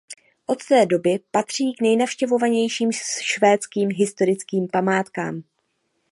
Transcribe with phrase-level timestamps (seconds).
[0.47, 2.89] Od té doby patří k nejnavštěvovanějším
[3.21, 5.43] švédským historickým památkám.